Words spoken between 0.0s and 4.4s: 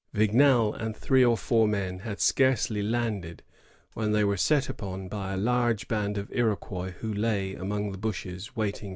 Vignal and three or four men had scarcely landed when they were